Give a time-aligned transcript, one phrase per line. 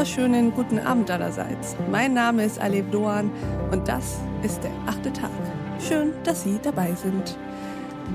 [0.00, 1.76] wunderschönen guten Abend allerseits.
[1.90, 3.30] Mein Name ist Alev Doan
[3.70, 5.30] und das ist der achte Tag.
[5.86, 7.36] Schön, dass Sie dabei sind.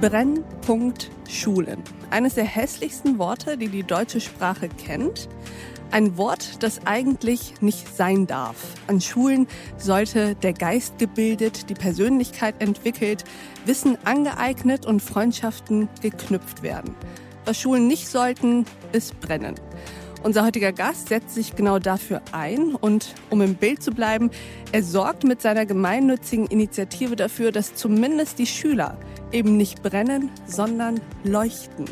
[0.02, 1.84] Brennpunkt Schulen.
[2.10, 5.30] Eines der hässlichsten Worte, die die deutsche Sprache kennt.
[5.92, 8.56] Ein Wort, das eigentlich nicht sein darf.
[8.88, 9.46] An Schulen
[9.78, 13.26] sollte der Geist gebildet, die Persönlichkeit entwickelt,
[13.66, 16.96] Wissen angeeignet und Freundschaften geknüpft werden.
[17.46, 19.54] Was Schulen nicht sollten, ist brennen.
[20.24, 24.32] Unser heutiger Gast setzt sich genau dafür ein und, um im Bild zu bleiben,
[24.72, 28.98] er sorgt mit seiner gemeinnützigen Initiative dafür, dass zumindest die Schüler
[29.32, 31.86] eben nicht brennen, sondern leuchten.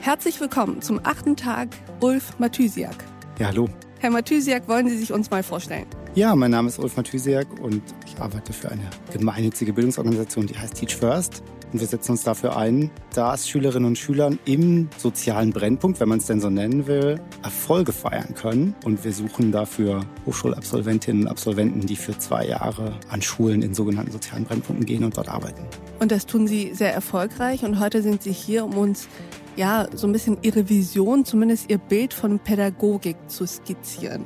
[0.00, 1.68] Herzlich willkommen zum achten Tag,
[2.00, 3.04] Ulf Mathysiak.
[3.38, 3.68] Ja, hallo.
[4.00, 5.86] Herr Mathysiak, wollen Sie sich uns mal vorstellen?
[6.14, 10.74] Ja, mein Name ist Ulf Mathysiak und ich arbeite für eine gemeinnützige Bildungsorganisation, die heißt
[10.74, 11.42] Teach First.
[11.72, 16.18] Und wir setzen uns dafür ein, dass Schülerinnen und Schüler im sozialen Brennpunkt, wenn man
[16.18, 18.74] es denn so nennen will, Erfolge feiern können.
[18.84, 24.10] Und wir suchen dafür Hochschulabsolventinnen und Absolventen, die für zwei Jahre an Schulen in sogenannten
[24.10, 25.62] sozialen Brennpunkten gehen und dort arbeiten.
[26.00, 27.64] Und das tun Sie sehr erfolgreich.
[27.64, 29.08] Und heute sind Sie hier, um uns
[29.56, 34.24] ja so ein bisschen Ihre Vision, zumindest Ihr Bild von Pädagogik zu skizzieren.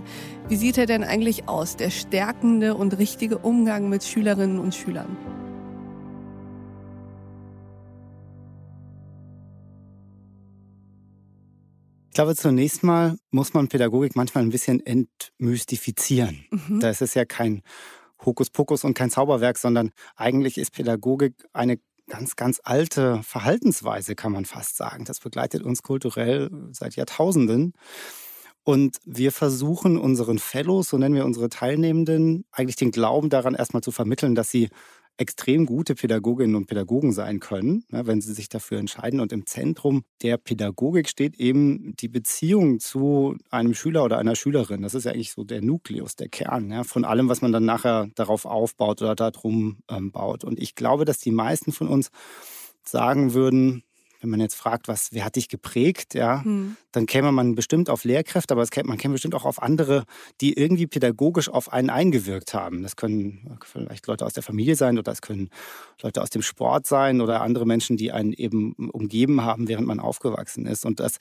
[0.49, 5.17] Wie sieht er denn eigentlich aus, der stärkende und richtige Umgang mit Schülerinnen und Schülern?
[12.15, 16.45] Ich glaube, zunächst mal muss man Pädagogik manchmal ein bisschen entmystifizieren.
[16.53, 16.79] Mhm.
[16.79, 17.63] Da ist es ja kein
[18.25, 24.45] Hokuspokus und kein Zauberwerk, sondern eigentlich ist Pädagogik eine ganz, ganz alte Verhaltensweise, kann man
[24.45, 25.05] fast sagen.
[25.05, 27.73] Das begleitet uns kulturell seit Jahrtausenden.
[28.63, 33.83] Und wir versuchen unseren Fellows, so nennen wir unsere Teilnehmenden, eigentlich den Glauben daran erstmal
[33.83, 34.69] zu vermitteln, dass sie
[35.17, 39.21] extrem gute Pädagoginnen und Pädagogen sein können, ne, wenn sie sich dafür entscheiden.
[39.21, 44.83] Und im Zentrum der Pädagogik steht eben die Beziehung zu einem Schüler oder einer Schülerin.
[44.83, 48.09] Das ist ja eigentlich so der Nukleus, der Kern von allem, was man dann nachher
[48.15, 50.45] darauf aufbaut oder darum ähm, baut.
[50.45, 52.11] Und ich glaube, dass die meisten von uns
[52.83, 53.85] sagen würden,
[54.25, 56.79] wenn man jetzt fragt, was, wer hat dich geprägt, ja, hm.
[56.93, 60.05] dann käme man bestimmt auf Lehrkräfte, aber käme, man käme bestimmt auch auf andere,
[60.41, 62.83] die irgendwie pädagogisch auf einen eingewirkt haben.
[62.83, 65.51] Das können vielleicht Leute aus der Familie sein oder es können
[66.01, 70.01] Leute aus dem Sport sein oder andere Menschen, die einen eben umgeben haben, während man
[70.01, 70.87] aufgewachsen ist.
[70.87, 71.19] Und das,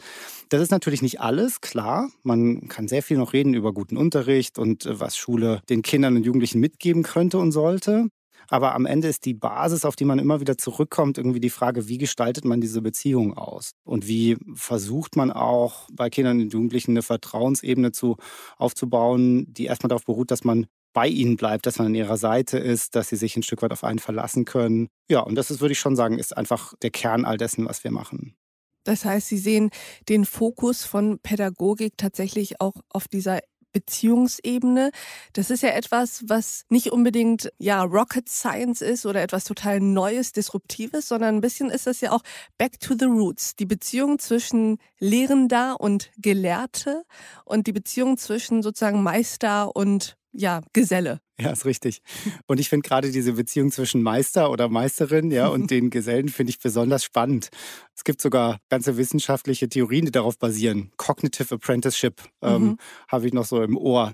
[0.47, 2.09] das ist natürlich nicht alles, klar.
[2.23, 6.15] Man kann sehr viel noch reden über guten Unterricht und äh, was Schule den Kindern
[6.15, 8.07] und Jugendlichen mitgeben könnte und sollte.
[8.49, 11.87] Aber am Ende ist die Basis, auf die man immer wieder zurückkommt, irgendwie die Frage,
[11.87, 13.71] wie gestaltet man diese Beziehung aus?
[13.83, 18.17] Und wie versucht man auch bei Kindern und Jugendlichen eine Vertrauensebene zu,
[18.57, 22.59] aufzubauen, die erstmal darauf beruht, dass man bei ihnen bleibt, dass man an ihrer Seite
[22.59, 24.89] ist, dass sie sich ein Stück weit auf einen verlassen können.
[25.09, 27.83] Ja, und das ist, würde ich schon sagen, ist einfach der Kern all dessen, was
[27.83, 28.35] wir machen.
[28.83, 29.69] Das heißt, Sie sehen
[30.09, 33.39] den Fokus von Pädagogik tatsächlich auch auf dieser
[33.73, 34.91] Beziehungsebene.
[35.33, 40.31] Das ist ja etwas, was nicht unbedingt ja Rocket Science ist oder etwas total Neues,
[40.31, 42.21] Disruptives, sondern ein bisschen ist das ja auch
[42.57, 43.55] Back to the Roots.
[43.55, 47.03] Die Beziehung zwischen Lehrender und Gelehrte
[47.45, 51.19] und die Beziehung zwischen sozusagen Meister und ja, Geselle.
[51.39, 52.01] Ja, ist richtig.
[52.47, 56.49] Und ich finde gerade diese Beziehung zwischen Meister oder Meisterin ja, und den Gesellen finde
[56.49, 57.49] ich besonders spannend.
[57.95, 60.91] Es gibt sogar ganze wissenschaftliche Theorien, die darauf basieren.
[60.97, 62.77] Cognitive Apprenticeship ähm, mhm.
[63.07, 64.13] habe ich noch so im Ohr.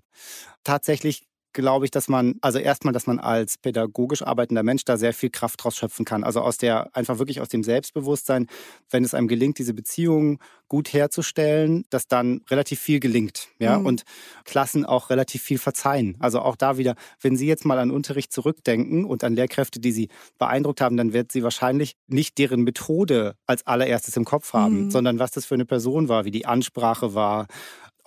[0.63, 5.13] Tatsächlich glaube ich, dass man, also erstmal, dass man als pädagogisch arbeitender Mensch da sehr
[5.13, 6.23] viel Kraft draus schöpfen kann.
[6.23, 8.47] Also aus der, einfach wirklich aus dem Selbstbewusstsein,
[8.89, 13.47] wenn es einem gelingt, diese Beziehungen gut herzustellen, dass dann relativ viel gelingt.
[13.57, 13.85] Ja, mhm.
[13.85, 14.03] und
[14.45, 16.15] Klassen auch relativ viel verzeihen.
[16.19, 19.91] Also auch da wieder, wenn Sie jetzt mal an Unterricht zurückdenken und an Lehrkräfte, die
[19.91, 24.85] Sie beeindruckt haben, dann wird Sie wahrscheinlich nicht deren Methode als allererstes im Kopf haben,
[24.85, 24.91] mhm.
[24.91, 27.47] sondern was das für eine Person war, wie die Ansprache war,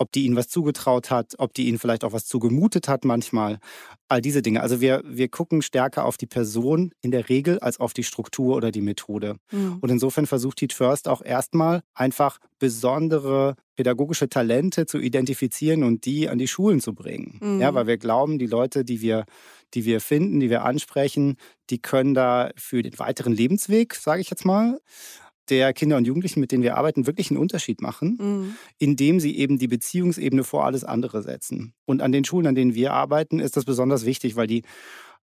[0.02, 3.60] ob die ihnen was zugetraut hat, ob die ihnen vielleicht auch was zugemutet hat manchmal.
[4.08, 4.60] All diese Dinge.
[4.60, 8.56] Also wir, wir gucken stärker auf die Person in der Regel als auf die Struktur
[8.56, 9.36] oder die Methode.
[9.52, 9.78] Mhm.
[9.80, 16.28] Und insofern versucht Teach First auch erstmal einfach besondere pädagogische Talente zu identifizieren und die
[16.28, 17.38] an die Schulen zu bringen.
[17.40, 17.60] Mhm.
[17.60, 19.24] Ja, weil wir glauben, die Leute, die wir,
[19.72, 21.36] die wir finden, die wir ansprechen,
[21.70, 24.78] die können da für den weiteren Lebensweg, sage ich jetzt mal,
[25.48, 28.56] der Kinder und Jugendlichen, mit denen wir arbeiten, wirklich einen Unterschied machen, mhm.
[28.78, 31.74] indem sie eben die Beziehungsebene vor alles andere setzen.
[31.84, 34.62] Und an den Schulen, an denen wir arbeiten, ist das besonders wichtig, weil die,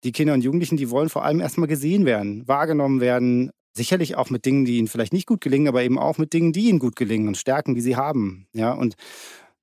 [0.04, 4.30] die Kinder und Jugendlichen, die wollen vor allem erstmal gesehen werden, wahrgenommen werden, sicherlich auch
[4.30, 6.80] mit Dingen, die ihnen vielleicht nicht gut gelingen, aber eben auch mit Dingen, die ihnen
[6.80, 8.48] gut gelingen und Stärken, die sie haben.
[8.54, 8.96] Ja, und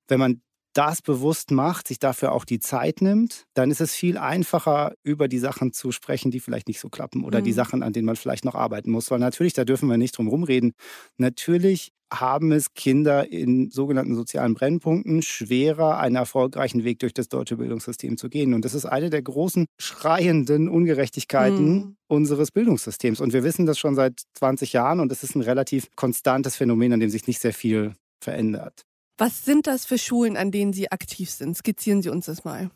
[0.08, 0.40] wenn man
[0.74, 5.28] das bewusst macht, sich dafür auch die Zeit nimmt, dann ist es viel einfacher, über
[5.28, 7.44] die Sachen zu sprechen, die vielleicht nicht so klappen oder mhm.
[7.44, 9.10] die Sachen, an denen man vielleicht noch arbeiten muss.
[9.10, 10.72] Weil natürlich, da dürfen wir nicht drum rumreden,
[11.16, 17.56] natürlich haben es Kinder in sogenannten sozialen Brennpunkten schwerer, einen erfolgreichen Weg durch das deutsche
[17.56, 18.54] Bildungssystem zu gehen.
[18.54, 21.96] Und das ist eine der großen schreienden Ungerechtigkeiten mhm.
[22.06, 23.20] unseres Bildungssystems.
[23.20, 26.92] Und wir wissen das schon seit 20 Jahren und es ist ein relativ konstantes Phänomen,
[26.92, 28.84] an dem sich nicht sehr viel verändert.
[29.16, 31.56] Was sind das für Schulen, an denen Sie aktiv sind?
[31.56, 32.70] Skizzieren Sie uns das mal.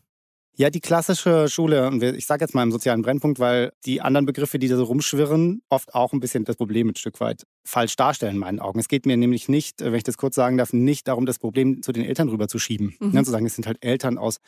[0.61, 4.26] Ja, die klassische Schule, und ich sage jetzt mal im sozialen Brennpunkt, weil die anderen
[4.26, 7.94] Begriffe, die da so rumschwirren, oft auch ein bisschen das Problem ein Stück weit falsch
[7.94, 8.81] darstellen in meinen Augen.
[8.81, 11.81] Es geht mir nämlich nicht, wenn ich das kurz sagen darf, nicht darum, das Problem
[11.81, 12.96] zu den Eltern rüberzuschieben.
[12.99, 13.12] Mhm.
[13.12, 14.38] Ja, zu sagen, es sind halt Eltern aus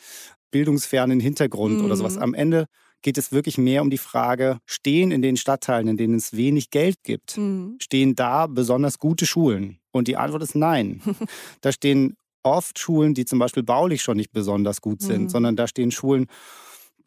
[0.51, 1.85] bildungsfernen Hintergrund mhm.
[1.85, 2.17] oder sowas.
[2.17, 2.23] Mhm.
[2.23, 2.65] Am Ende
[3.01, 6.69] geht es wirklich mehr um die Frage, stehen in den Stadtteilen, in denen es wenig
[6.69, 7.77] Geld gibt, mhm.
[7.81, 9.79] stehen da besonders gute Schulen?
[9.91, 11.01] Und die Antwort ist nein.
[11.61, 15.29] da stehen oft Schulen, die zum Beispiel baulich schon nicht besonders gut sind, mhm.
[15.29, 16.27] sondern da stehen Schulen,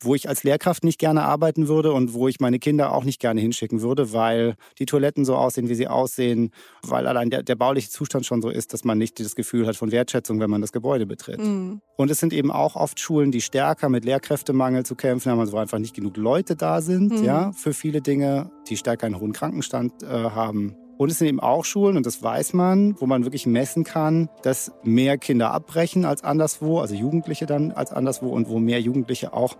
[0.00, 3.20] wo ich als Lehrkraft nicht gerne arbeiten würde und wo ich meine Kinder auch nicht
[3.20, 6.50] gerne hinschicken würde, weil die Toiletten so aussehen, wie sie aussehen,
[6.82, 9.76] weil allein der, der bauliche Zustand schon so ist, dass man nicht das Gefühl hat
[9.76, 11.40] von Wertschätzung, wenn man das Gebäude betritt.
[11.40, 11.80] Mhm.
[11.96, 15.52] Und es sind eben auch oft Schulen, die stärker mit Lehrkräftemangel zu kämpfen haben, also
[15.52, 17.24] wo einfach nicht genug Leute da sind, mhm.
[17.24, 21.40] ja, für viele Dinge, die stärker einen hohen Krankenstand äh, haben und es sind eben
[21.40, 26.04] auch Schulen, und das weiß man, wo man wirklich messen kann, dass mehr Kinder abbrechen
[26.04, 29.56] als anderswo, also Jugendliche dann als anderswo, und wo mehr Jugendliche auch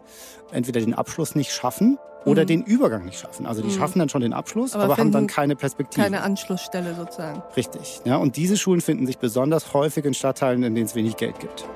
[0.53, 2.47] entweder den Abschluss nicht schaffen oder mhm.
[2.47, 3.47] den Übergang nicht schaffen.
[3.47, 3.79] Also die mhm.
[3.79, 6.03] schaffen dann schon den Abschluss, aber, aber haben dann keine Perspektive.
[6.03, 7.43] Keine Anschlussstelle sozusagen.
[7.57, 8.01] Richtig.
[8.05, 11.39] Ja, und diese Schulen finden sich besonders häufig in Stadtteilen, in denen es wenig Geld
[11.41, 11.67] gibt.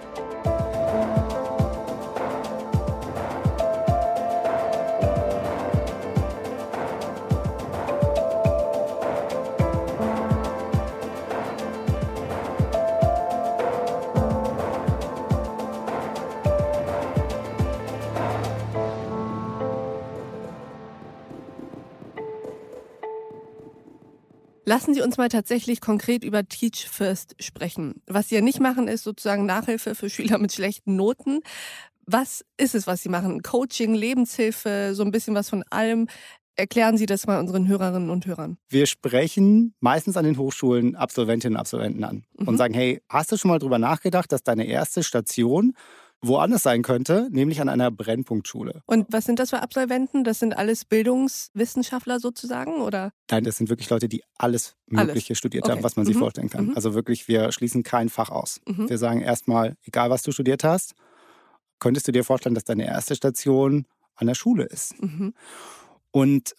[24.68, 28.02] Lassen Sie uns mal tatsächlich konkret über Teach First sprechen.
[28.06, 31.40] Was Sie ja nicht machen, ist sozusagen Nachhilfe für Schüler mit schlechten Noten.
[32.04, 33.40] Was ist es, was Sie machen?
[33.40, 36.06] Coaching, Lebenshilfe, so ein bisschen was von allem.
[36.54, 38.58] Erklären Sie das mal unseren Hörerinnen und Hörern.
[38.68, 42.48] Wir sprechen meistens an den Hochschulen Absolventinnen und Absolventen an mhm.
[42.48, 45.72] und sagen, hey, hast du schon mal drüber nachgedacht, dass deine erste Station
[46.20, 48.82] woanders sein könnte, nämlich an einer Brennpunktschule.
[48.86, 50.24] Und was sind das für Absolventen?
[50.24, 53.12] Das sind alles Bildungswissenschaftler sozusagen, oder?
[53.30, 55.38] Nein, das sind wirklich Leute, die alles Mögliche alles.
[55.38, 55.72] studiert okay.
[55.72, 56.08] haben, was man mhm.
[56.08, 56.66] sich vorstellen kann.
[56.66, 56.76] Mhm.
[56.76, 58.60] Also wirklich, wir schließen kein Fach aus.
[58.66, 58.88] Mhm.
[58.88, 60.94] Wir sagen erstmal, egal was du studiert hast,
[61.78, 63.86] könntest du dir vorstellen, dass deine erste Station
[64.16, 65.00] an der Schule ist.
[65.00, 65.34] Mhm.
[66.10, 66.54] Und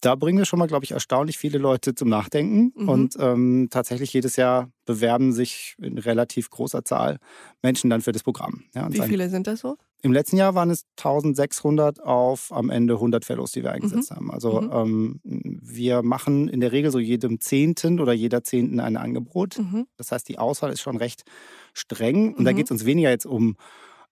[0.00, 2.72] da bringen wir schon mal, glaube ich, erstaunlich viele Leute zum Nachdenken.
[2.74, 2.88] Mhm.
[2.88, 7.18] Und ähm, tatsächlich jedes Jahr bewerben sich in relativ großer Zahl
[7.62, 8.64] Menschen dann für das Programm.
[8.74, 9.76] Ja, Wie viele sind das so?
[10.02, 14.16] Im letzten Jahr waren es 1600 auf am Ende 100 Fellows, die wir eingesetzt mhm.
[14.16, 14.30] haben.
[14.30, 14.70] Also mhm.
[14.72, 19.58] ähm, wir machen in der Regel so jedem Zehnten oder jeder Zehnten ein Angebot.
[19.58, 19.86] Mhm.
[19.96, 21.24] Das heißt, die Auswahl ist schon recht
[21.72, 22.34] streng.
[22.34, 22.56] Und da mhm.
[22.56, 23.56] geht es uns weniger jetzt um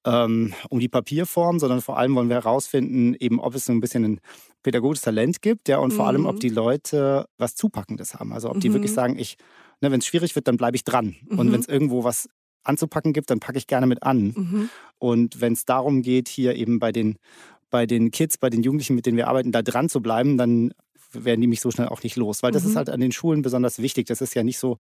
[0.04, 3.80] ähm, um die Papierform, sondern vor allem wollen wir herausfinden, eben ob es so ein
[3.80, 4.20] bisschen ein
[4.62, 5.96] pädagogisches Talent gibt, ja, und mhm.
[5.96, 6.40] vor allem, ob mhm.
[6.40, 8.32] die Leute was Zupackendes haben.
[8.32, 8.74] Also ob die mhm.
[8.74, 9.36] wirklich sagen, ich,
[9.80, 11.16] ne, wenn es schwierig wird, dann bleibe ich dran.
[11.28, 11.38] Mhm.
[11.38, 12.28] Und wenn es irgendwo was
[12.62, 14.34] anzupacken gibt, dann packe ich gerne mit an.
[14.36, 14.70] Mhm.
[14.98, 17.16] Und wenn es darum geht, hier eben bei den
[17.74, 20.72] bei den Kids, bei den Jugendlichen, mit denen wir arbeiten, da dran zu bleiben, dann
[21.14, 22.42] werden die mich so schnell auch nicht los.
[22.42, 22.70] Weil das mhm.
[22.70, 24.06] ist halt an den Schulen besonders wichtig.
[24.06, 24.78] Das ist ja nicht so,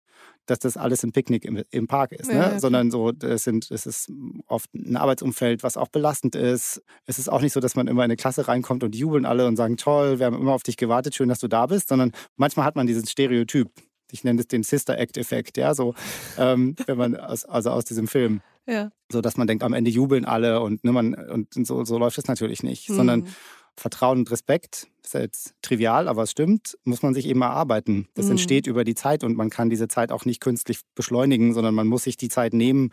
[0.47, 2.39] dass das alles ein Picknick im, im Park ist, ne?
[2.39, 4.11] ja, sondern so, es, sind, es ist
[4.47, 6.83] oft ein Arbeitsumfeld, was auch belastend ist.
[7.07, 9.47] Es ist auch nicht so, dass man immer in eine Klasse reinkommt und jubeln alle
[9.47, 12.13] und sagen, toll, wir haben immer auf dich gewartet, schön, dass du da bist, sondern
[12.37, 13.71] manchmal hat man diesen Stereotyp.
[14.11, 15.95] Ich nenne es den Sister Act Effekt, ja, so,
[16.39, 18.41] ähm, wenn man aus, also aus diesem Film.
[18.67, 18.93] Ja.
[19.11, 22.19] So dass man denkt, am Ende jubeln alle und, ne, man, und so, so läuft
[22.19, 22.95] es natürlich nicht, mhm.
[22.95, 23.27] sondern
[23.77, 28.09] Vertrauen und Respekt, ist ja jetzt trivial, aber es stimmt, muss man sich eben erarbeiten.
[28.15, 28.33] Das mhm.
[28.33, 31.87] entsteht über die Zeit und man kann diese Zeit auch nicht künstlich beschleunigen, sondern man
[31.87, 32.91] muss sich die Zeit nehmen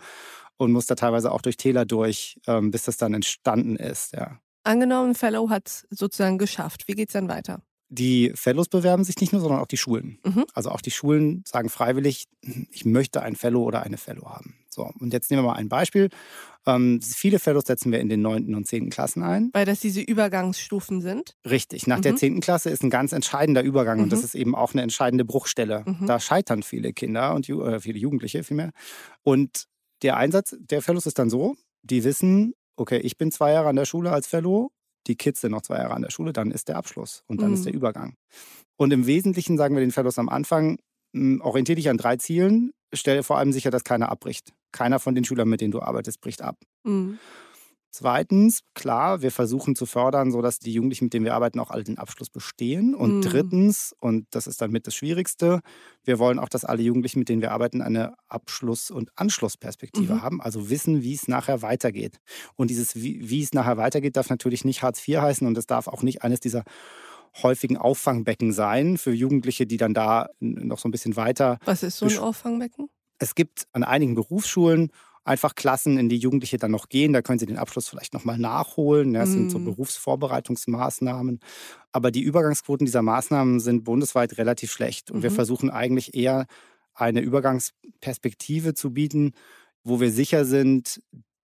[0.58, 4.14] und muss da teilweise auch durch Täler durch, ähm, bis das dann entstanden ist.
[4.14, 4.40] Ja.
[4.64, 6.88] Angenommen, Fellow hat es sozusagen geschafft.
[6.88, 7.62] Wie geht es dann weiter?
[7.90, 10.20] Die Fellows bewerben sich nicht nur, sondern auch die Schulen.
[10.24, 10.46] Mhm.
[10.54, 12.28] Also auch die Schulen sagen freiwillig,
[12.72, 14.56] ich möchte ein Fellow oder eine Fellow haben.
[14.70, 16.10] So, und jetzt nehmen wir mal ein Beispiel.
[16.66, 18.54] Ähm, viele Fellows setzen wir in den 9.
[18.54, 18.90] und 10.
[18.90, 19.50] Klassen ein.
[19.54, 21.36] Weil das diese Übergangsstufen sind?
[21.50, 21.88] Richtig.
[21.88, 22.04] Nach mhm.
[22.04, 22.42] der 10.
[22.42, 24.04] Klasse ist ein ganz entscheidender Übergang mhm.
[24.04, 24.26] und das mhm.
[24.26, 25.84] ist eben auch eine entscheidende Bruchstelle.
[25.86, 26.06] Mhm.
[26.06, 28.72] Da scheitern viele Kinder und äh, viele Jugendliche vielmehr.
[29.24, 29.66] Und
[30.04, 33.76] der Einsatz der Fellows ist dann so, die wissen, okay, ich bin zwei Jahre an
[33.76, 34.72] der Schule als Fellow,
[35.08, 37.54] die Kids sind noch zwei Jahre an der Schule, dann ist der Abschluss und dann
[37.54, 37.78] ist der mhm.
[37.78, 38.16] Übergang.
[38.78, 40.78] Und im Wesentlichen sagen wir den Fellows am Anfang,
[41.16, 44.54] hm, orientiere dich an drei Zielen, stelle vor allem sicher, dass keiner abbricht.
[44.72, 46.56] keiner von den Schülern, mit denen du arbeitest, bricht ab.
[46.84, 47.18] Mhm.
[47.92, 51.84] Zweitens, klar, wir versuchen zu fördern, sodass die Jugendlichen, mit denen wir arbeiten, auch alle
[51.84, 52.94] den Abschluss bestehen.
[52.94, 53.22] Und mhm.
[53.22, 55.62] drittens, und das ist dann mit das Schwierigste,
[56.04, 60.22] wir wollen auch, dass alle Jugendlichen, mit denen wir arbeiten, eine Abschluss- und Anschlussperspektive mhm.
[60.22, 62.20] haben, also wissen, wie es nachher weitergeht.
[62.56, 65.66] Und dieses, wie, wie es nachher weitergeht, darf natürlich nicht Hartz IV heißen und es
[65.66, 66.64] darf auch nicht eines dieser
[67.42, 71.58] häufigen Auffangbecken sein für Jugendliche, die dann da noch so ein bisschen weiter.
[71.66, 72.90] Was ist so ein Auffangbecken?
[73.20, 74.92] Es gibt an einigen Berufsschulen
[75.30, 77.14] einfach Klassen, in die Jugendliche dann noch gehen.
[77.14, 79.14] Da können sie den Abschluss vielleicht nochmal nachholen.
[79.14, 79.66] Das sind so mhm.
[79.66, 81.40] Berufsvorbereitungsmaßnahmen.
[81.92, 85.12] Aber die Übergangsquoten dieser Maßnahmen sind bundesweit relativ schlecht.
[85.12, 85.24] Und mhm.
[85.24, 86.48] wir versuchen eigentlich eher
[86.96, 89.34] eine Übergangsperspektive zu bieten,
[89.84, 91.00] wo wir sicher sind,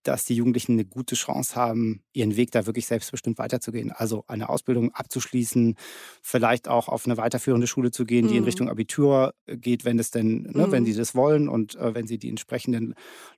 [0.07, 3.91] dass die Jugendlichen eine gute Chance haben, ihren Weg da wirklich selbstbestimmt weiterzugehen.
[3.91, 5.75] Also eine Ausbildung abzuschließen,
[6.21, 8.39] vielleicht auch auf eine weiterführende Schule zu gehen, die mhm.
[8.39, 10.71] in Richtung Abitur äh, geht, wenn es denn, ne, mhm.
[10.71, 12.93] wenn sie das wollen und äh, wenn sie die entsprechenden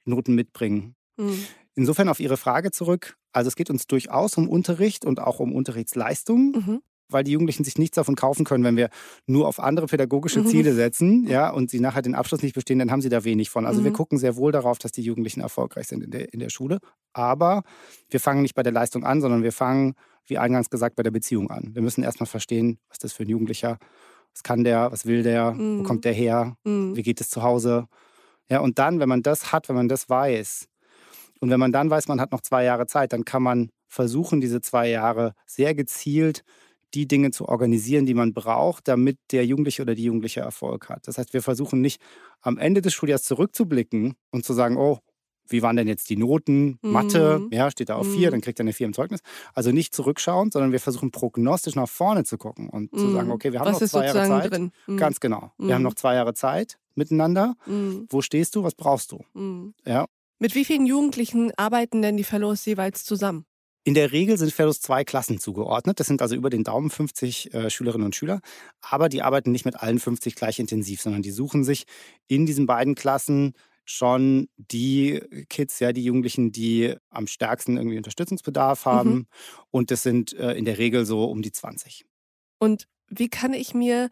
[0.05, 0.95] Noten mitbringen.
[1.17, 1.43] Mhm.
[1.75, 3.17] Insofern auf Ihre Frage zurück.
[3.31, 6.81] Also es geht uns durchaus um Unterricht und auch um Unterrichtsleistung.
[7.07, 8.89] Mhm weil die Jugendlichen sich nichts davon kaufen können, wenn wir
[9.25, 10.47] nur auf andere pädagogische mhm.
[10.47, 13.49] Ziele setzen, ja, und sie nachher den Abschluss nicht bestehen, dann haben sie da wenig
[13.49, 13.65] von.
[13.65, 13.85] Also mhm.
[13.85, 16.79] wir gucken sehr wohl darauf, dass die Jugendlichen erfolgreich sind in der, in der Schule.
[17.13, 17.63] Aber
[18.09, 19.95] wir fangen nicht bei der Leistung an, sondern wir fangen,
[20.25, 21.71] wie eingangs gesagt, bei der Beziehung an.
[21.73, 23.77] Wir müssen erstmal verstehen, was das für ein Jugendlicher,
[24.33, 25.79] was kann der, was will der, mhm.
[25.79, 26.95] wo kommt der her, mhm.
[26.95, 27.87] wie geht es zu Hause.
[28.49, 30.67] Ja, und dann, wenn man das hat, wenn man das weiß,
[31.39, 34.41] und wenn man dann weiß, man hat noch zwei Jahre Zeit, dann kann man versuchen,
[34.41, 36.43] diese zwei Jahre sehr gezielt
[36.93, 41.07] die Dinge zu organisieren, die man braucht, damit der Jugendliche oder die Jugendliche Erfolg hat.
[41.07, 42.01] Das heißt, wir versuchen nicht
[42.41, 44.99] am Ende des Schuljahres zurückzublicken und zu sagen, oh,
[45.49, 46.77] wie waren denn jetzt die Noten?
[46.81, 46.91] Mhm.
[46.91, 48.31] Mathe, ja, steht da auf vier, mhm.
[48.31, 49.21] dann kriegt er eine vier im Zeugnis.
[49.53, 52.97] Also nicht zurückschauen, sondern wir versuchen prognostisch nach vorne zu gucken und mhm.
[52.97, 54.51] zu sagen, okay, wir haben Was noch zwei Jahre Zeit.
[54.51, 54.71] Drin?
[54.87, 54.97] Mhm.
[54.97, 55.51] Ganz genau.
[55.57, 55.87] Wir haben mhm.
[55.87, 57.55] noch zwei Jahre Zeit miteinander.
[57.65, 58.07] Mhm.
[58.09, 58.63] Wo stehst du?
[58.63, 59.23] Was brauchst du?
[59.85, 60.05] Ja.
[60.39, 63.45] Mit wie vielen Jugendlichen arbeiten denn die Fellows jeweils zusammen?
[63.87, 65.97] In der Regel sind Fellows zwei Klassen zugeordnet.
[66.01, 68.41] Das sind also über den Daumen 50 äh, Schülerinnen und Schüler.
[68.81, 71.85] Aber die arbeiten nicht mit allen 50 gleich intensiv, sondern die suchen sich
[72.27, 73.53] in diesen beiden Klassen
[73.85, 78.89] schon die Kids, ja, die Jugendlichen, die am stärksten irgendwie Unterstützungsbedarf mhm.
[78.89, 79.09] haben.
[79.09, 79.27] Mhm.
[79.71, 82.05] Und das sind äh, in der Regel so um die 20.
[82.59, 84.09] Und wie kann ich mir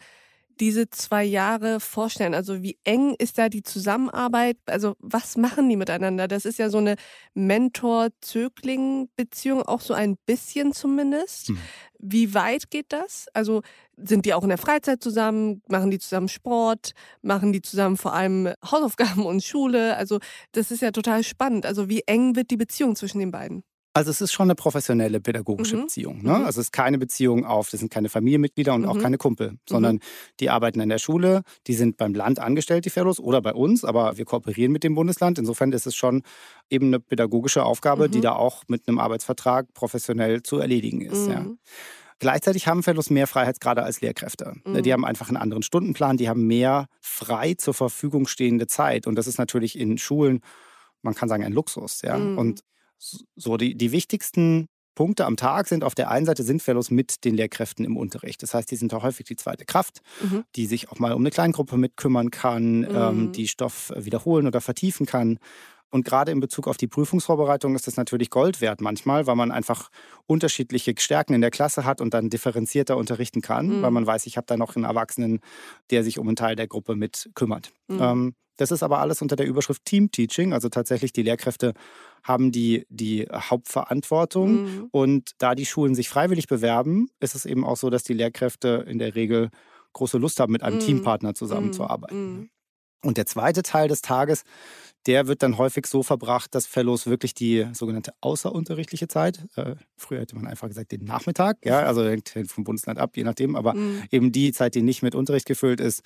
[0.59, 2.33] diese zwei Jahre vorstellen?
[2.33, 4.57] Also wie eng ist da die Zusammenarbeit?
[4.65, 6.27] Also was machen die miteinander?
[6.27, 6.95] Das ist ja so eine
[7.33, 11.49] Mentor-Zögling-Beziehung, auch so ein bisschen zumindest.
[11.49, 11.57] Hm.
[11.99, 13.27] Wie weit geht das?
[13.33, 13.61] Also
[13.97, 15.61] sind die auch in der Freizeit zusammen?
[15.67, 16.91] Machen die zusammen Sport?
[17.21, 19.97] Machen die zusammen vor allem Hausaufgaben und Schule?
[19.97, 20.19] Also
[20.51, 21.65] das ist ja total spannend.
[21.65, 23.63] Also wie eng wird die Beziehung zwischen den beiden?
[23.95, 25.81] Also es ist schon eine professionelle pädagogische mhm.
[25.83, 26.17] Beziehung.
[26.17, 26.39] Ne?
[26.39, 26.45] Mhm.
[26.45, 28.89] Also es ist keine Beziehung auf, das sind keine Familienmitglieder und mhm.
[28.89, 29.99] auch keine Kumpel, sondern mhm.
[30.41, 33.85] die arbeiten in der Schule, die sind beim Land angestellt, die Fellows, oder bei uns,
[33.85, 35.39] aber wir kooperieren mit dem Bundesland.
[35.39, 36.23] Insofern ist es schon
[36.69, 38.23] eben eine pädagogische Aufgabe, die mhm.
[38.23, 41.29] da auch mit einem Arbeitsvertrag professionell zu erledigen ist.
[41.29, 41.39] Ja.
[41.39, 41.57] Mhm.
[42.19, 44.55] Gleichzeitig haben Fellows mehr Freiheitsgrade als Lehrkräfte.
[44.65, 44.83] Mhm.
[44.83, 49.07] Die haben einfach einen anderen Stundenplan, die haben mehr frei zur Verfügung stehende Zeit.
[49.07, 50.41] Und das ist natürlich in Schulen,
[51.01, 52.01] man kann sagen, ein Luxus.
[52.01, 52.17] Ja?
[52.17, 52.37] Mhm.
[52.37, 52.61] Und
[52.97, 57.25] so, die, die wichtigsten Punkte am Tag sind auf der einen Seite sind Fellows mit
[57.25, 58.41] den Lehrkräften im Unterricht.
[58.41, 60.45] Das heißt, die sind auch häufig die zweite Kraft, mhm.
[60.55, 62.95] die sich auch mal um eine Kleingruppe mitkümmern kann, ähm, mhm.
[62.95, 65.37] ähm, die Stoff wiederholen oder vertiefen kann.
[65.91, 69.51] Und gerade in Bezug auf die Prüfungsvorbereitung ist das natürlich Gold wert manchmal, weil man
[69.51, 69.89] einfach
[70.25, 73.81] unterschiedliche Stärken in der Klasse hat und dann differenzierter unterrichten kann, mhm.
[73.81, 75.39] weil man weiß, ich habe da noch einen Erwachsenen,
[75.91, 77.71] der sich um einen Teil der Gruppe mit kümmert.
[77.87, 78.01] Mhm.
[78.01, 81.73] Ähm, das ist aber alles unter der Überschrift Team Teaching, also tatsächlich die Lehrkräfte
[82.25, 84.63] haben die, die Hauptverantwortung.
[84.63, 84.87] Mhm.
[84.91, 88.83] Und da die Schulen sich freiwillig bewerben, ist es eben auch so, dass die Lehrkräfte
[88.87, 89.49] in der Regel
[89.93, 90.81] große Lust haben, mit einem mhm.
[90.81, 92.33] Teampartner zusammenzuarbeiten.
[92.33, 92.49] Mhm.
[93.03, 94.41] Und der zweite Teil des Tages,
[95.05, 100.21] der wird dann häufig so verbracht, dass Fellows wirklich die sogenannte außerunterrichtliche Zeit, äh, früher
[100.21, 103.75] hätte man einfach gesagt den Nachmittag, ja, also hängt vom Bundesland ab, je nachdem, aber
[103.75, 104.03] mhm.
[104.09, 106.01] eben die Zeit, die nicht mit Unterricht gefüllt ist,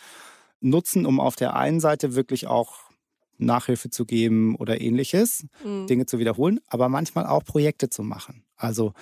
[0.60, 2.89] nutzen, um auf der einen Seite wirklich auch
[3.40, 5.88] Nachhilfe zu geben oder ähnliches, mhm.
[5.88, 8.44] Dinge zu wiederholen, aber manchmal auch Projekte zu machen.
[8.56, 8.94] Also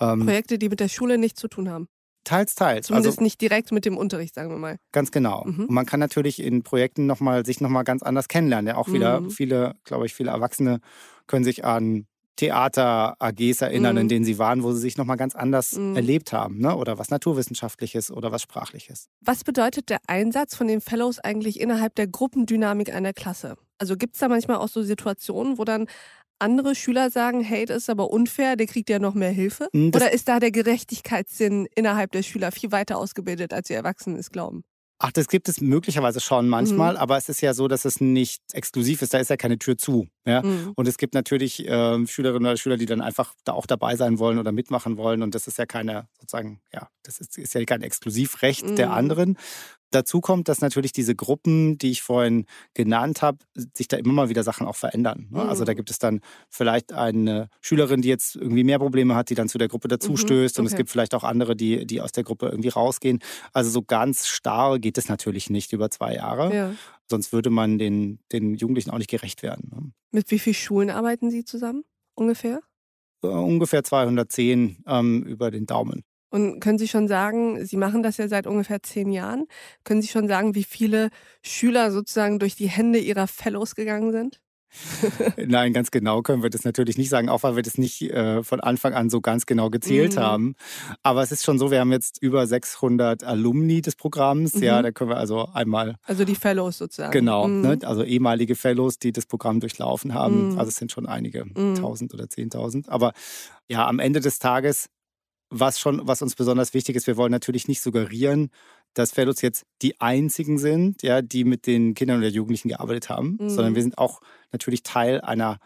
[0.00, 1.88] ähm, Projekte, die mit der Schule nichts zu tun haben.
[2.24, 2.88] Teils, teils.
[2.88, 4.76] Zumindest also, nicht direkt mit dem Unterricht, sagen wir mal.
[4.92, 5.44] Ganz genau.
[5.46, 5.64] Mhm.
[5.66, 8.68] Und man kann natürlich in Projekten noch mal, sich nochmal ganz anders kennenlernen.
[8.68, 9.30] Ja, auch wieder mhm.
[9.30, 10.80] viele, glaube ich, viele Erwachsene
[11.26, 12.06] können sich an
[12.36, 14.02] Theater-AGs erinnern, mhm.
[14.02, 15.96] in denen sie waren, wo sie sich nochmal ganz anders mhm.
[15.96, 16.58] erlebt haben.
[16.58, 16.74] Ne?
[16.74, 19.08] Oder was Naturwissenschaftliches oder was Sprachliches.
[19.20, 23.56] Was bedeutet der Einsatz von den Fellows eigentlich innerhalb der Gruppendynamik einer Klasse?
[23.80, 25.86] Also gibt es da manchmal auch so Situationen, wo dann
[26.38, 29.68] andere Schüler sagen, hey, das ist aber unfair, der kriegt ja noch mehr Hilfe?
[29.72, 33.74] Hm, das Oder ist da der Gerechtigkeitssinn innerhalb der Schüler viel weiter ausgebildet, als die
[33.74, 34.62] Erwachsenen es glauben?
[35.02, 36.98] Ach, das gibt es möglicherweise schon manchmal, mhm.
[36.98, 39.14] aber es ist ja so, dass es nicht exklusiv ist.
[39.14, 40.08] Da ist ja keine Tür zu.
[40.26, 40.42] Ja?
[40.42, 40.72] Mhm.
[40.76, 44.18] Und es gibt natürlich äh, Schülerinnen oder Schüler, die dann einfach da auch dabei sein
[44.18, 45.22] wollen oder mitmachen wollen.
[45.22, 48.76] Und das ist ja keine, sozusagen, ja, das ist, ist ja kein Exklusivrecht mhm.
[48.76, 49.38] der anderen.
[49.90, 53.38] Dazu kommt, dass natürlich diese Gruppen, die ich vorhin genannt habe,
[53.74, 55.26] sich da immer mal wieder Sachen auch verändern.
[55.30, 55.42] Ne?
[55.42, 55.48] Mhm.
[55.48, 59.34] Also da gibt es dann vielleicht eine Schülerin, die jetzt irgendwie mehr Probleme hat, die
[59.34, 60.56] dann zu der Gruppe dazustößt.
[60.56, 60.60] Mhm.
[60.60, 60.74] Und okay.
[60.74, 63.18] es gibt vielleicht auch andere, die, die aus der Gruppe irgendwie rausgehen.
[63.52, 66.54] Also so ganz starr geht es natürlich nicht über zwei Jahre.
[66.54, 66.72] Ja.
[67.08, 69.70] Sonst würde man den, den Jugendlichen auch nicht gerecht werden.
[69.74, 69.92] Ne?
[70.12, 72.60] Mit wie vielen Schulen arbeiten Sie zusammen ungefähr?
[73.22, 76.04] Uh, ungefähr 210 ähm, über den Daumen.
[76.30, 79.46] Und können Sie schon sagen, Sie machen das ja seit ungefähr zehn Jahren,
[79.84, 81.10] können Sie schon sagen, wie viele
[81.42, 84.40] Schüler sozusagen durch die Hände Ihrer Fellows gegangen sind?
[85.36, 88.42] Nein, ganz genau können wir das natürlich nicht sagen, auch weil wir das nicht äh,
[88.42, 90.20] von Anfang an so ganz genau gezählt mhm.
[90.20, 90.54] haben.
[91.02, 94.54] Aber es ist schon so, wir haben jetzt über 600 Alumni des Programms.
[94.54, 94.62] Mhm.
[94.62, 95.96] Ja, da können wir also einmal.
[96.04, 97.12] Also die Fellows sozusagen.
[97.12, 97.62] Genau, mhm.
[97.62, 97.78] ne?
[97.82, 100.52] also ehemalige Fellows, die das Programm durchlaufen haben.
[100.52, 100.58] Mhm.
[100.58, 101.74] Also es sind schon einige, mhm.
[101.74, 102.88] tausend oder zehntausend.
[102.88, 103.12] Aber
[103.68, 104.88] ja, am Ende des Tages
[105.50, 108.50] was schon, was uns besonders wichtig ist, wir wollen natürlich nicht suggerieren,
[108.94, 113.36] dass Fellows jetzt die einzigen sind, ja, die mit den Kindern oder Jugendlichen gearbeitet haben,
[113.40, 113.50] mhm.
[113.50, 114.20] sondern wir sind auch
[114.52, 115.58] natürlich Teil einer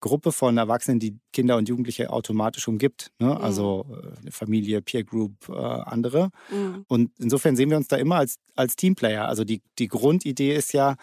[0.00, 3.12] Gruppe von Erwachsenen, die Kinder und Jugendliche automatisch umgibt.
[3.18, 3.26] Ne?
[3.28, 3.36] Mhm.
[3.36, 6.30] Also äh, eine Familie, Peer Group, äh, andere.
[6.50, 6.84] Mhm.
[6.88, 9.28] Und insofern sehen wir uns da immer als, als Teamplayer.
[9.28, 10.96] Also die, die Grundidee ist ja,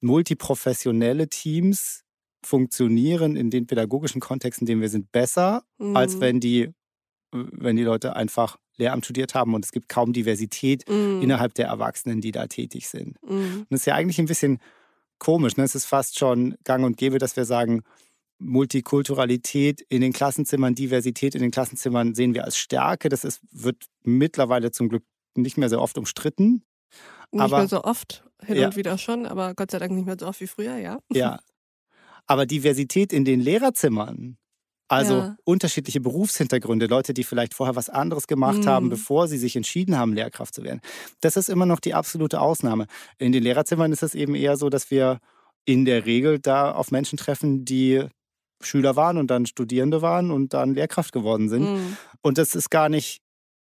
[0.00, 2.04] multiprofessionelle Teams
[2.44, 5.96] funktionieren in den pädagogischen Kontexten, in denen wir sind, besser, mhm.
[5.96, 6.70] als wenn die
[7.34, 11.22] wenn die Leute einfach Lehramt studiert haben und es gibt kaum Diversität mm.
[11.22, 13.22] innerhalb der Erwachsenen, die da tätig sind.
[13.22, 13.60] Mm.
[13.60, 14.58] Und das ist ja eigentlich ein bisschen
[15.18, 15.56] komisch.
[15.56, 15.64] Ne?
[15.64, 17.82] Es ist fast schon gang und gäbe, dass wir sagen,
[18.38, 23.08] Multikulturalität in den Klassenzimmern, Diversität in den Klassenzimmern sehen wir als Stärke.
[23.08, 26.64] Das ist, wird mittlerweile zum Glück nicht mehr so oft umstritten.
[27.30, 28.66] Nicht aber, mehr so oft, hin ja.
[28.66, 30.98] und wieder schon, aber Gott sei Dank nicht mehr so oft wie früher, ja.
[31.12, 31.40] Ja.
[32.26, 34.36] Aber Diversität in den Lehrerzimmern,
[34.88, 35.36] also ja.
[35.44, 38.66] unterschiedliche Berufshintergründe, Leute, die vielleicht vorher was anderes gemacht mhm.
[38.66, 40.80] haben, bevor sie sich entschieden haben, Lehrkraft zu werden.
[41.20, 42.86] Das ist immer noch die absolute Ausnahme.
[43.18, 45.20] In den Lehrerzimmern ist es eben eher so, dass wir
[45.64, 48.04] in der Regel da auf Menschen treffen, die
[48.60, 51.62] Schüler waren und dann Studierende waren und dann Lehrkraft geworden sind.
[51.62, 51.96] Mhm.
[52.22, 53.20] Und das ist gar nicht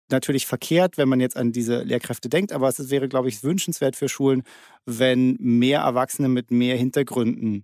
[0.10, 3.95] natürlich verkehrt, wenn man jetzt an diese Lehrkräfte denkt, aber es wäre, glaube ich, wünschenswert
[3.95, 4.43] für Schulen,
[4.86, 7.63] wenn mehr Erwachsene mit mehr Hintergründen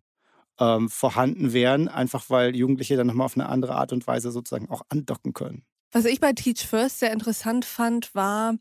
[0.60, 4.70] ähm, vorhanden wären, einfach weil Jugendliche dann nochmal auf eine andere Art und Weise sozusagen
[4.70, 5.64] auch andocken können.
[5.92, 8.56] Was ich bei Teach First sehr interessant fand, war,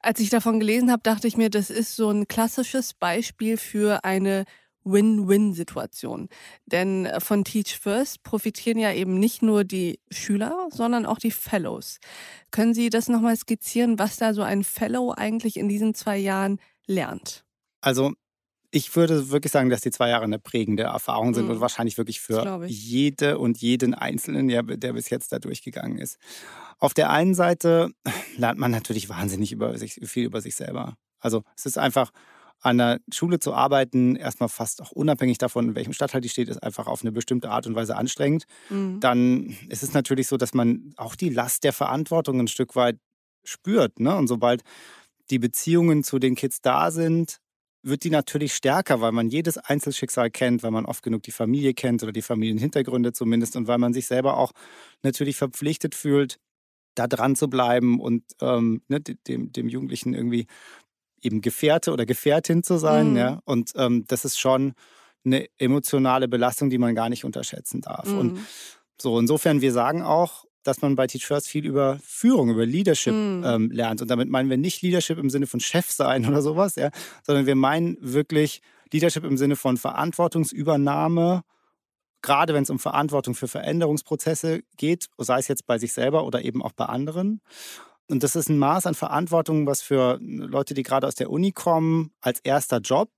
[0.00, 4.04] als ich davon gelesen habe, dachte ich mir, das ist so ein klassisches Beispiel für
[4.04, 4.44] eine
[4.84, 6.28] Win-Win-Situation.
[6.66, 11.98] Denn von Teach First profitieren ja eben nicht nur die Schüler, sondern auch die Fellows.
[12.50, 16.60] Können Sie das nochmal skizzieren, was da so ein Fellow eigentlich in diesen zwei Jahren
[16.86, 17.44] lernt?
[17.80, 18.12] Also
[18.74, 21.52] ich würde wirklich sagen, dass die zwei Jahre eine prägende Erfahrung sind mhm.
[21.52, 26.18] und wahrscheinlich wirklich für jede und jeden Einzelnen, der, der bis jetzt da durchgegangen ist.
[26.80, 27.92] Auf der einen Seite
[28.36, 30.96] lernt man natürlich wahnsinnig über sich, viel über sich selber.
[31.20, 32.10] Also es ist einfach,
[32.60, 36.48] an der Schule zu arbeiten, erstmal fast auch unabhängig davon, in welchem Stadtteil die steht,
[36.48, 38.44] ist einfach auf eine bestimmte Art und Weise anstrengend.
[38.70, 38.98] Mhm.
[39.00, 42.98] Dann ist es natürlich so, dass man auch die Last der Verantwortung ein Stück weit
[43.44, 44.00] spürt.
[44.00, 44.16] Ne?
[44.16, 44.62] Und sobald
[45.30, 47.40] die Beziehungen zu den Kids da sind,
[47.84, 51.74] wird die natürlich stärker, weil man jedes Einzelschicksal kennt, weil man oft genug die Familie
[51.74, 54.52] kennt oder die Familienhintergründe zumindest und weil man sich selber auch
[55.02, 56.38] natürlich verpflichtet fühlt,
[56.94, 60.46] da dran zu bleiben und ähm, ne, dem, dem Jugendlichen irgendwie
[61.20, 63.10] eben Gefährte oder Gefährtin zu sein.
[63.10, 63.16] Mhm.
[63.16, 63.40] Ja?
[63.44, 64.74] Und ähm, das ist schon
[65.24, 68.06] eine emotionale Belastung, die man gar nicht unterschätzen darf.
[68.08, 68.18] Mhm.
[68.18, 68.40] Und
[69.00, 73.14] so, insofern, wir sagen auch, dass man bei Teach First viel über Führung, über Leadership
[73.14, 73.44] mm.
[73.44, 74.02] ähm, lernt.
[74.02, 76.90] Und damit meinen wir nicht Leadership im Sinne von Chef sein oder sowas, ja,
[77.22, 78.60] sondern wir meinen wirklich
[78.92, 81.42] Leadership im Sinne von Verantwortungsübernahme,
[82.22, 86.44] gerade wenn es um Verantwortung für Veränderungsprozesse geht, sei es jetzt bei sich selber oder
[86.44, 87.40] eben auch bei anderen.
[88.08, 91.52] Und das ist ein Maß an Verantwortung, was für Leute, die gerade aus der Uni
[91.52, 93.10] kommen, als erster Job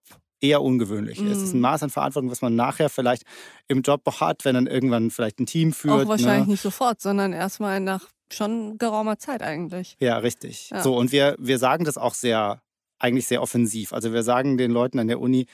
[0.47, 1.39] eher ungewöhnlich ist.
[1.39, 1.63] Es ist ein mhm.
[1.63, 3.25] Maß an Verantwortung, was man nachher vielleicht
[3.69, 6.07] im Job hat, wenn dann irgendwann vielleicht ein Team führt.
[6.07, 6.53] Auch wahrscheinlich ne?
[6.53, 9.97] nicht sofort, sondern erstmal nach schon geraumer Zeit eigentlich.
[10.01, 10.71] Ja, richtig.
[10.71, 10.83] Ja.
[10.83, 12.63] So, und wir, wir sagen das auch sehr,
[12.99, 13.93] eigentlich sehr offensiv.
[13.93, 15.47] Also wir sagen den Leuten an der Uni,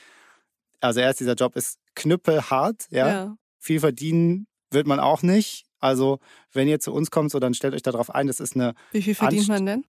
[0.81, 3.07] also erst dieser Job ist knüppelhart, ja.
[3.07, 3.37] ja.
[3.59, 5.65] Viel verdienen wird man auch nicht.
[5.79, 6.19] Also,
[6.51, 8.73] wenn ihr zu uns kommt, so dann stellt euch darauf ein, das ist eine.
[8.91, 9.85] Wie viel verdient Anst man denn?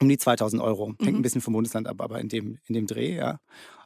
[0.00, 0.94] Um die 2000 Euro.
[0.98, 1.16] Hängt mhm.
[1.16, 3.38] ein bisschen vom Bundesland ab, aber in dem, in dem Dreh, ja.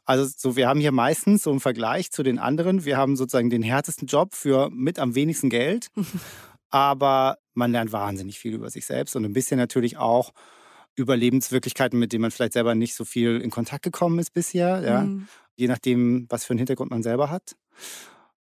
[0.05, 3.49] Also so, wir haben hier meistens so im Vergleich zu den anderen, wir haben sozusagen
[3.49, 5.87] den härtesten Job für mit am wenigsten Geld.
[6.69, 10.33] aber man lernt wahnsinnig viel über sich selbst und ein bisschen natürlich auch
[10.95, 15.01] Überlebenswirklichkeiten, mit denen man vielleicht selber nicht so viel in Kontakt gekommen ist bisher, ja.
[15.01, 15.27] Mhm.
[15.55, 17.55] Je nachdem, was für einen Hintergrund man selber hat.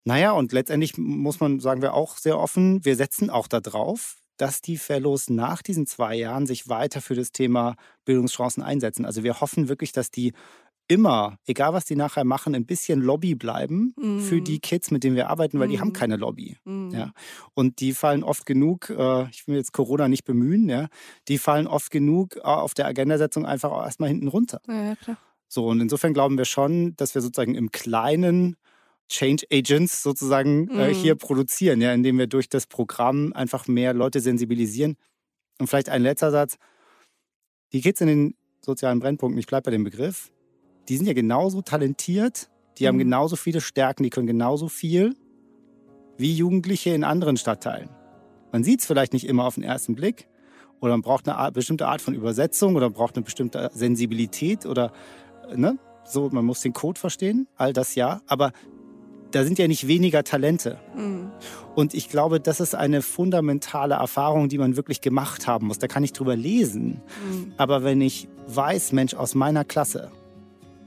[0.03, 4.61] Naja, und letztendlich muss man, sagen wir auch sehr offen, wir setzen auch darauf, dass
[4.61, 9.05] die Fellows nach diesen zwei Jahren sich weiter für das Thema Bildungschancen einsetzen.
[9.05, 10.33] Also wir hoffen wirklich, dass die
[10.87, 14.19] immer, egal was die nachher machen, ein bisschen Lobby bleiben mm.
[14.19, 15.71] für die Kids, mit denen wir arbeiten, weil mm.
[15.71, 15.93] die haben mhm.
[15.93, 16.57] keine Lobby.
[16.65, 16.89] Mm.
[16.91, 17.11] Ja.
[17.53, 20.87] Und die fallen oft genug, äh, ich will jetzt Corona nicht bemühen, ja,
[21.27, 24.59] die fallen oft genug äh, auf der Agendasetzung einfach auch erstmal hinten runter.
[24.67, 25.17] Ja, klar.
[25.47, 28.57] So, und insofern glauben wir schon, dass wir sozusagen im Kleinen
[29.09, 30.93] Change Agents sozusagen äh, mhm.
[30.95, 34.95] hier produzieren, ja, indem wir durch das Programm einfach mehr Leute sensibilisieren.
[35.59, 36.57] Und vielleicht ein letzter Satz.
[37.71, 40.31] Die Kids in den sozialen Brennpunkten, ich bleibe bei dem Begriff,
[40.89, 42.87] die sind ja genauso talentiert, die mhm.
[42.87, 45.15] haben genauso viele Stärken, die können genauso viel
[46.17, 47.89] wie Jugendliche in anderen Stadtteilen.
[48.51, 50.27] Man sieht es vielleicht nicht immer auf den ersten Blick
[50.79, 54.65] oder man braucht eine Art, bestimmte Art von Übersetzung oder man braucht eine bestimmte Sensibilität
[54.65, 54.91] oder
[55.55, 55.77] ne?
[56.05, 58.51] so, man muss den Code verstehen, all das ja, aber
[59.31, 60.77] da sind ja nicht weniger Talente.
[60.95, 61.31] Mhm.
[61.73, 65.79] Und ich glaube, das ist eine fundamentale Erfahrung, die man wirklich gemacht haben muss.
[65.79, 67.01] Da kann ich drüber lesen.
[67.31, 67.53] Mhm.
[67.57, 70.11] Aber wenn ich weiß, Mensch, aus meiner Klasse,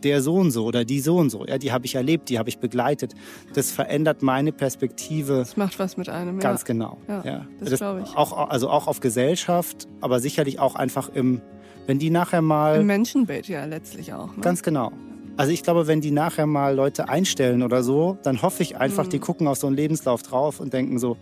[0.05, 2.39] der so und so oder die so und so, ja, die habe ich erlebt, die
[2.39, 3.15] habe ich begleitet.
[3.55, 5.39] Das verändert meine Perspektive.
[5.39, 6.67] Das macht was mit einem, Ganz ja.
[6.67, 6.99] genau.
[7.09, 7.47] Ja, ja.
[7.61, 8.17] Das, das glaube ich.
[8.17, 11.41] Auch, also auch auf Gesellschaft, aber sicherlich auch einfach im,
[11.87, 12.81] wenn die nachher mal.
[12.81, 14.37] Im Menschenbild ja letztlich auch.
[14.37, 14.43] Ne?
[14.43, 14.93] Ganz genau.
[15.37, 19.05] Also ich glaube, wenn die nachher mal Leute einstellen oder so, dann hoffe ich einfach,
[19.05, 19.11] mhm.
[19.11, 21.17] die gucken auf so einen Lebenslauf drauf und denken so,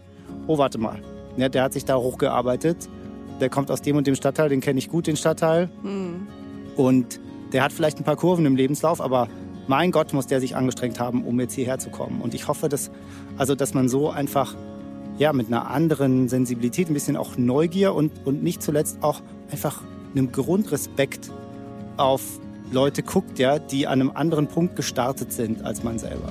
[0.46, 1.00] oh, warte mal,
[1.36, 2.88] ja, der hat sich da hochgearbeitet,
[3.40, 5.68] der kommt aus dem und dem Stadtteil, den kenne ich gut, den Stadtteil.
[5.82, 6.28] Mhm.
[6.76, 7.20] Und
[7.54, 9.28] der hat vielleicht ein paar Kurven im Lebenslauf, aber
[9.68, 12.20] mein Gott, muss der sich angestrengt haben, um jetzt hierher zu kommen.
[12.20, 12.90] Und ich hoffe, dass,
[13.38, 14.54] also, dass man so einfach
[15.16, 19.82] ja, mit einer anderen Sensibilität, ein bisschen auch Neugier und, und nicht zuletzt auch einfach
[20.14, 21.30] einem Grundrespekt
[21.96, 22.22] auf
[22.72, 26.28] Leute guckt, ja, die an einem anderen Punkt gestartet sind als man selber.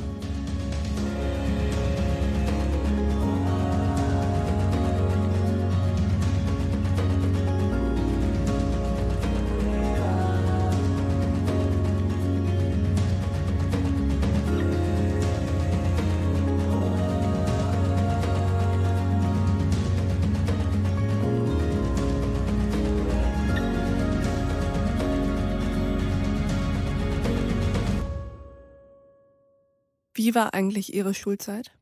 [30.23, 31.73] Wie war eigentlich Ihre Schulzeit?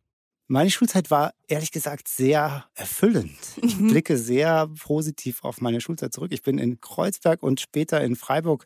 [0.48, 3.38] Meine Schulzeit war ehrlich gesagt sehr erfüllend.
[3.62, 3.90] Ich mhm.
[3.90, 6.32] blicke sehr positiv auf meine Schulzeit zurück.
[6.32, 8.66] Ich bin in Kreuzberg und später in Freiburg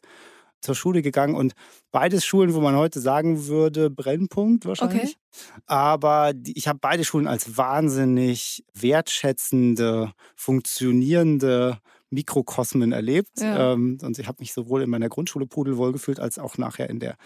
[0.61, 1.55] zur Schule gegangen und
[1.91, 5.17] beides Schulen, wo man heute sagen würde, Brennpunkt wahrscheinlich.
[5.33, 5.61] Okay.
[5.65, 13.39] Aber ich habe beide Schulen als wahnsinnig wertschätzende, funktionierende Mikrokosmen erlebt.
[13.39, 13.73] Ja.
[13.73, 16.99] Ähm, und ich habe mich sowohl in meiner Grundschule pudelwohl gefühlt, als auch nachher in
[16.99, 17.17] der,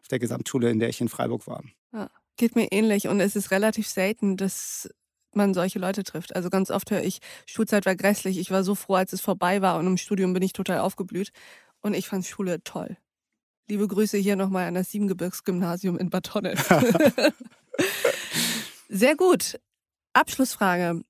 [0.00, 1.62] auf der Gesamtschule, in der ich in Freiburg war.
[1.92, 3.08] Ja, geht mir ähnlich.
[3.08, 4.88] Und es ist relativ selten, dass
[5.34, 6.34] man solche Leute trifft.
[6.34, 8.38] Also ganz oft höre ich, Schulzeit war grässlich.
[8.38, 11.30] Ich war so froh, als es vorbei war und im Studium bin ich total aufgeblüht.
[11.80, 12.96] Und ich fand Schule toll.
[13.68, 16.32] Liebe Grüße hier nochmal an das Siebengebirgsgymnasium in Bad.
[18.88, 19.60] Sehr gut.
[20.14, 21.02] Abschlussfrage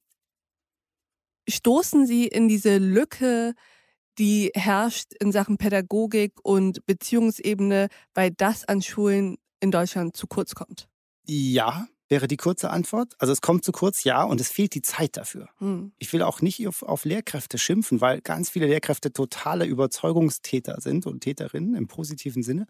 [1.49, 3.55] stoßen Sie in diese Lücke,
[4.19, 10.55] die herrscht in Sachen Pädagogik und Beziehungsebene, weil das an Schulen in Deutschland zu kurz
[10.55, 10.89] kommt?
[11.25, 13.15] Ja, wäre die kurze Antwort.
[13.19, 15.49] Also es kommt zu kurz, ja, und es fehlt die Zeit dafür.
[15.59, 15.93] Hm.
[15.99, 21.07] Ich will auch nicht auf, auf, Lehrkräfte schimpfen, weil ganz viele Lehrkräfte totale Überzeugungstäter sind
[21.07, 22.67] und Täterinnen im positiven Sinne.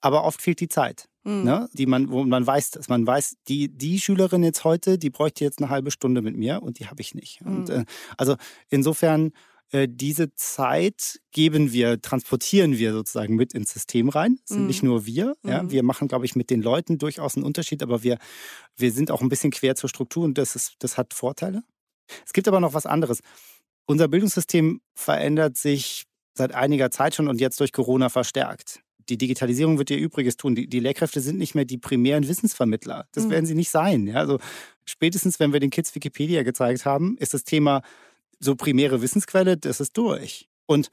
[0.00, 1.44] Aber oft fehlt die Zeit, mhm.
[1.44, 1.68] ne?
[1.72, 5.44] die man, wo man weiß, dass man weiß, die, die Schülerin jetzt heute, die bräuchte
[5.44, 7.40] jetzt eine halbe Stunde mit mir und die habe ich nicht.
[7.40, 7.56] Mhm.
[7.56, 7.80] Und, hm.
[7.80, 7.84] äh,
[8.16, 8.36] also
[8.68, 9.32] insofern,
[9.72, 14.38] äh, diese Zeit geben wir, transportieren wir sozusagen mit ins System rein.
[14.42, 14.66] Das sind mhm.
[14.68, 15.34] nicht nur wir.
[15.44, 15.64] Ja?
[15.64, 15.70] Mhm.
[15.70, 18.18] Wir machen, glaube ich, mit den Leuten durchaus einen Unterschied, aber wir,
[18.76, 21.62] wir sind auch ein bisschen quer zur Struktur und das, ist, das hat Vorteile.
[22.24, 23.20] Es gibt aber noch was anderes.
[23.86, 26.04] Unser Bildungssystem verändert sich
[26.34, 30.54] seit einiger Zeit schon und jetzt durch Corona verstärkt die Digitalisierung wird ihr Übriges tun.
[30.54, 33.06] Die, die, Lehrkräfte sind nicht mehr die primären Wissensvermittler.
[33.12, 33.30] Das mhm.
[33.30, 34.06] werden sie nicht sein.
[34.06, 34.16] Ja?
[34.16, 34.38] Also
[34.84, 37.82] spätestens, wenn wir den Kids Wikipedia gezeigt haben, ist das Thema
[38.38, 40.48] so primäre Wissensquelle, das ist durch.
[40.66, 40.90] Und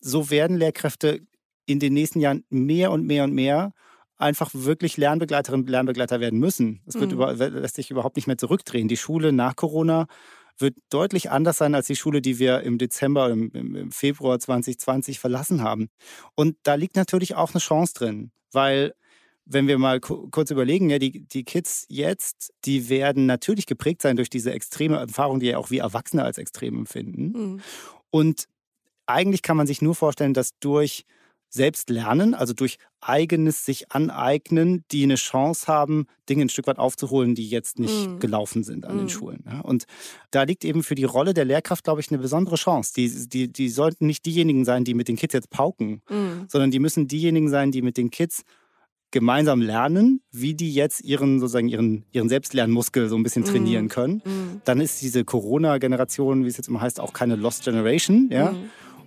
[0.00, 1.20] so werden Lehrkräfte
[1.66, 3.72] in den nächsten Jahren mehr und mehr und mehr
[4.16, 6.80] einfach wirklich Lernbegleiterinnen und Lernbegleiter werden müssen.
[6.86, 7.16] Das wird mhm.
[7.16, 8.88] über, lässt sich überhaupt nicht mehr zurückdrehen.
[8.88, 10.06] Die Schule nach Corona
[10.58, 15.18] wird deutlich anders sein als die Schule, die wir im Dezember, im, im Februar 2020
[15.18, 15.88] verlassen haben.
[16.34, 18.94] Und da liegt natürlich auch eine Chance drin, weil
[19.46, 24.16] wenn wir mal kurz überlegen, ja, die, die Kids jetzt, die werden natürlich geprägt sein
[24.16, 27.32] durch diese extreme Erfahrung, die ja auch wir Erwachsene als extrem empfinden.
[27.32, 27.60] Mhm.
[28.10, 28.46] Und
[29.06, 31.04] eigentlich kann man sich nur vorstellen, dass durch
[31.54, 36.78] selbst lernen, also durch eigenes sich aneignen, die eine Chance haben, Dinge ein Stück weit
[36.78, 38.18] aufzuholen, die jetzt nicht mm.
[38.18, 38.98] gelaufen sind an mm.
[38.98, 39.44] den Schulen.
[39.62, 39.84] Und
[40.30, 42.92] da liegt eben für die Rolle der Lehrkraft, glaube ich, eine besondere Chance.
[42.96, 46.46] Die, die, die sollten nicht diejenigen sein, die mit den Kids jetzt pauken, mm.
[46.48, 48.42] sondern die müssen diejenigen sein, die mit den Kids
[49.10, 54.22] gemeinsam lernen, wie die jetzt ihren sozusagen ihren, ihren Selbstlernmuskel so ein bisschen trainieren können.
[54.64, 58.28] Dann ist diese Corona-Generation, wie es jetzt immer heißt, auch keine Lost Generation.
[58.32, 58.52] Ja?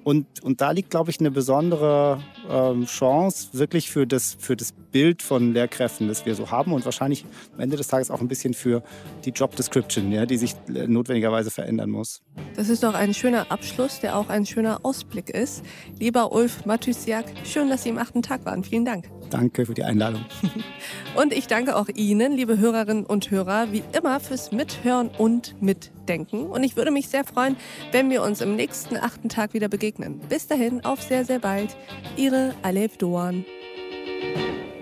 [0.08, 4.72] Und, und da liegt, glaube ich, eine besondere ähm, Chance wirklich für das, für das
[4.72, 8.30] Bild von Lehrkräften, das wir so haben und wahrscheinlich am Ende des Tages auch ein
[8.30, 8.84] bisschen für
[9.26, 12.22] die Job Description, ja, die sich äh, notwendigerweise verändern muss.
[12.56, 15.62] Das ist doch ein schöner Abschluss, der auch ein schöner Ausblick ist.
[16.00, 18.64] Lieber Ulf Matüsiak, schön, dass Sie im achten Tag waren.
[18.64, 19.10] Vielen Dank.
[19.30, 20.24] Danke für die Einladung.
[21.18, 25.97] und ich danke auch Ihnen, liebe Hörerinnen und Hörer, wie immer fürs Mithören und Mitdenken.
[26.10, 27.58] Und ich würde mich sehr freuen,
[27.92, 30.20] wenn wir uns im nächsten achten Tag wieder begegnen.
[30.30, 31.76] Bis dahin, auf sehr, sehr bald.
[32.16, 33.46] Ihre Alev Doan.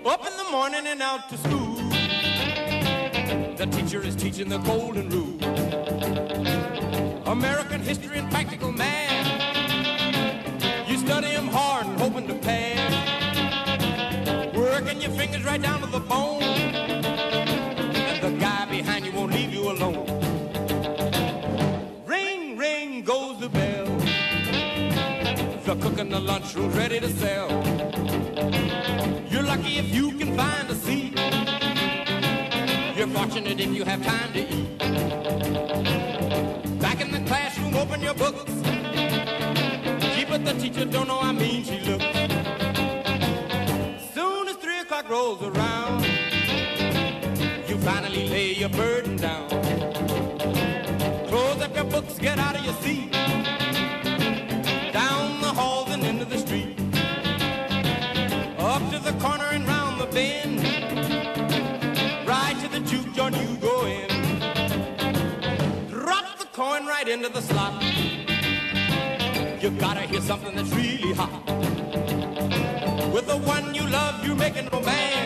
[0.04, 1.76] Up in the morning and out to school.
[3.56, 5.36] The teacher is teaching the golden rule.
[7.26, 9.26] American history and practical math.
[10.88, 12.76] You study them hard and hoping to pass.
[14.86, 16.85] working your fingers right down to the bone.
[25.98, 27.48] In the lunchroom's ready to sell.
[29.30, 31.18] You're lucky if you can find a seat.
[32.94, 34.78] You're fortunate if you have time to eat.
[36.78, 38.52] Back in the classroom, open your books.
[40.14, 42.04] Gee, but the teacher don't know how mean she looks
[44.12, 46.04] Soon as three o'clock rolls around,
[47.66, 49.48] you finally lay your burden down.
[51.28, 53.15] Close up your books, get out of your seat.
[69.78, 71.44] Gotta hear something that's really hot.
[73.12, 75.25] With the one you love, you're making romance.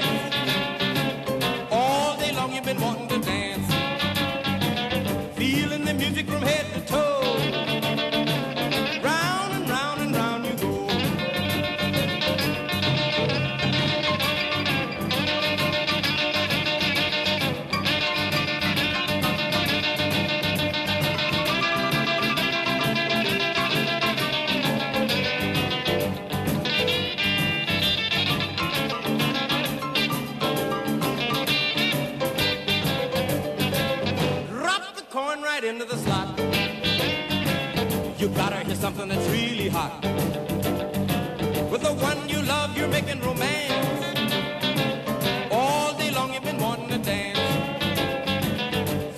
[39.80, 40.02] Hot.
[41.70, 44.04] With the one you love, you're making romance.
[45.50, 47.38] All day long you've been wanting to dance.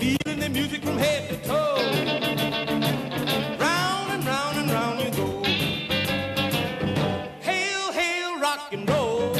[0.00, 1.76] Feeling the music from head to toe.
[3.66, 5.28] Round and round and round you go.
[7.48, 9.34] Hail, hail, rock and roll.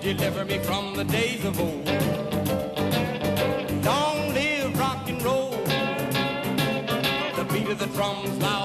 [0.00, 1.82] Deliver me from the days of old.
[7.94, 8.61] drums loud and bold.